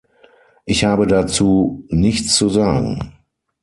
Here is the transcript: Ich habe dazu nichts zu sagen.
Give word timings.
Ich 0.65 0.83
habe 0.83 1.05
dazu 1.05 1.85
nichts 1.89 2.35
zu 2.35 2.49
sagen. 2.49 3.13